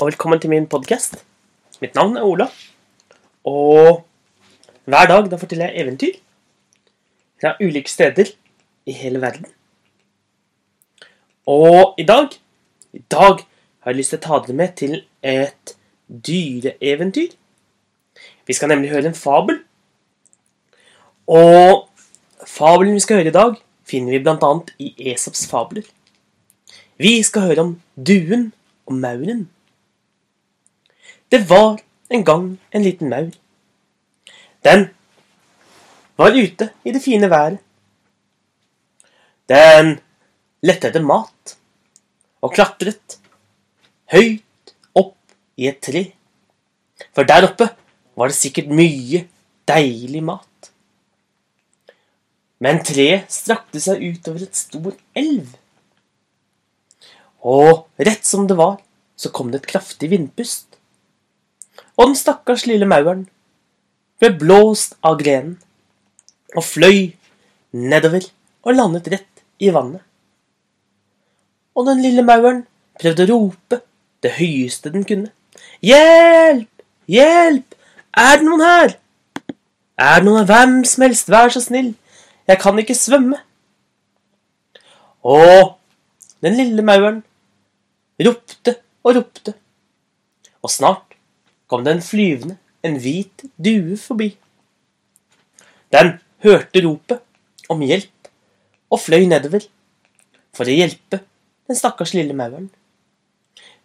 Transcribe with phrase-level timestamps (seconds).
[0.00, 1.20] og velkommen til min podkast.
[1.78, 2.48] Mitt navn er Ola.
[3.46, 4.00] Og
[4.90, 6.16] hver dag da forteller jeg eventyr
[7.38, 8.32] fra ulike steder
[8.90, 9.46] i hele verden.
[11.46, 12.34] Og i dag
[12.94, 13.44] I dag
[13.82, 14.92] har jeg lyst til å ta dere med til
[15.22, 15.74] et
[16.08, 17.32] dyreeventyr.
[18.46, 19.58] Vi skal nemlig høre en fabel.
[21.26, 21.88] Og
[22.46, 24.52] fabelen vi skal høre i dag, finner vi bl.a.
[24.78, 25.86] i Esops fabler.
[26.98, 28.52] Vi skal høre om duen
[28.86, 29.48] og mauren.
[31.34, 31.80] Det var
[32.14, 33.30] en gang en liten maur.
[34.62, 34.84] Den
[36.14, 37.56] var ute i det fine været.
[39.50, 39.96] Den
[40.62, 41.56] lette etter mat
[42.38, 43.16] og klatret
[44.14, 46.04] høyt opp i et tre.
[47.10, 47.66] For der oppe
[48.14, 49.24] var det sikkert mye
[49.66, 50.70] deilig mat.
[52.62, 55.50] Men treet strakte seg utover et stor elv.
[57.42, 58.78] Og rett som det var,
[59.18, 60.73] så kom det et kraftig vindpust.
[61.96, 63.26] Og den stakkars lille mauren
[64.22, 65.58] ble blåst av grenen
[66.54, 67.14] og fløy
[67.74, 68.26] nedover
[68.64, 70.02] og landet rett i vannet.
[71.74, 72.62] Og den lille mauren
[73.00, 73.80] prøvde å rope
[74.24, 75.30] det høyeste den kunne.
[75.84, 76.70] Hjelp!
[77.10, 77.74] Hjelp!
[78.14, 78.94] Er det noen her?
[79.98, 81.30] Er det noen av hvem som helst?
[81.30, 81.92] Vær så snill.
[82.46, 83.40] Jeg kan ikke svømme.
[85.24, 85.74] Og
[86.44, 87.22] den lille mauren
[88.22, 89.54] ropte og ropte.
[90.62, 91.13] Og snart
[91.74, 92.54] kom den flyvende,
[92.86, 94.28] en hvit due forbi.
[95.90, 97.24] Den hørte ropet
[97.72, 98.28] om hjelp
[98.94, 99.64] og fløy nedover
[100.54, 101.18] for å hjelpe
[101.66, 102.68] den stakkars lille mauren.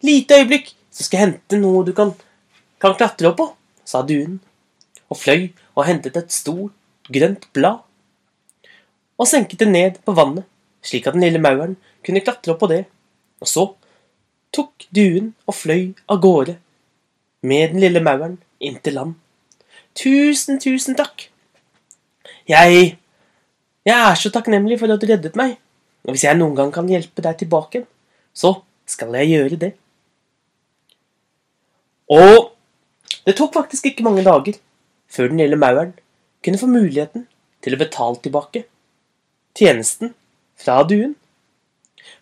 [0.00, 2.14] Lite øyeblikk, så skal jeg hente noe du kan,
[2.80, 3.50] kan klatre opp på,
[3.84, 4.40] sa duen,
[5.12, 6.72] og fløy og hentet et stort,
[7.12, 7.84] grønt blad,
[9.20, 10.48] og senket det ned på vannet,
[10.80, 12.84] slik at den lille mauren kunne klatre opp på det,
[13.44, 13.70] og så
[14.56, 16.62] tok duen og fløy av gårde
[17.44, 19.14] med den lille mauren inn til land.
[19.94, 21.28] Tusen, tusen takk.
[22.48, 22.98] Jeg
[23.84, 25.58] Jeg er så takknemlig for at du reddet meg,
[26.08, 27.82] og hvis jeg noen gang kan hjelpe deg tilbake,
[28.32, 29.72] så skal jeg gjøre det.
[32.08, 32.54] Og
[33.26, 34.56] det tok faktisk ikke mange dager
[35.12, 35.92] før den lille mauren
[36.44, 37.26] kunne få muligheten
[37.64, 38.64] til å betale tilbake
[39.56, 40.14] tjenesten
[40.60, 41.14] fra duen.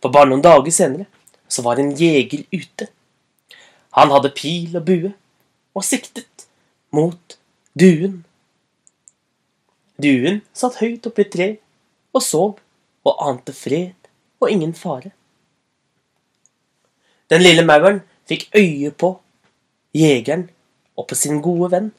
[0.02, 1.06] For bare noen dager senere
[1.46, 2.88] så var en jeger ute.
[3.98, 5.12] Han hadde pil og bue
[5.76, 6.46] og siktet
[6.92, 7.36] mot
[7.78, 8.22] duen.
[10.02, 11.48] Duen satt høyt oppi et tre
[12.12, 12.54] og sov
[13.08, 14.08] og ante fred
[14.40, 15.12] og ingen fare.
[17.32, 19.14] Den lille mauren fikk øye på
[19.96, 20.48] jegeren
[20.96, 21.92] og på sin gode venn,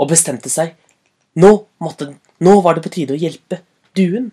[0.00, 0.72] og bestemte seg.
[1.36, 1.50] Nå,
[1.84, 3.60] måtte, nå var det på tide å hjelpe
[3.96, 4.30] duen.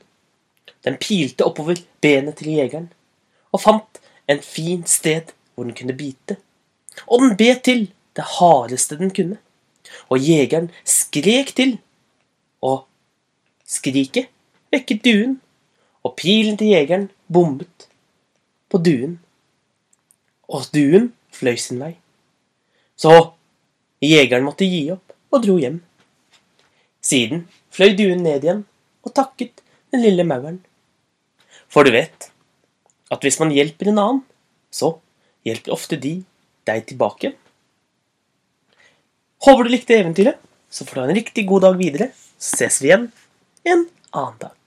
[0.88, 2.88] Den pilte oppover benet til jegeren
[3.51, 3.99] og fant
[4.31, 6.38] en fin sted hvor den kunne bite.
[7.09, 9.40] Og den bet til det hardeste den kunne.
[10.13, 11.78] Og jegeren skrek til,
[12.62, 12.85] og
[13.66, 14.29] skriket
[14.73, 15.40] vekket duen,
[16.06, 17.88] og pilen til jegeren bombet
[18.69, 19.18] på duen.
[20.45, 21.95] Og duen fløy sin vei.
[22.94, 23.13] Så
[24.03, 25.81] jegeren måtte gi opp og dro hjem.
[27.01, 28.63] Siden fløy duen ned igjen
[29.01, 30.62] og takket den lille mauren.
[31.66, 32.29] For du vet
[33.09, 34.24] at hvis man hjelper en annen,
[34.69, 35.00] så
[35.47, 36.19] hjelper ofte de
[36.68, 37.34] deg tilbake.
[39.46, 42.12] Håper du likte eventyret, så får du ha en riktig god dag videre.
[42.38, 43.09] Så ses vi igjen
[43.68, 44.66] en annen dag.